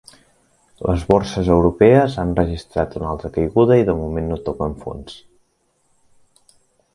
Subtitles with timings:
[0.91, 5.21] Les borses europees han registrat una altra caiguda i de moment no toquen fons.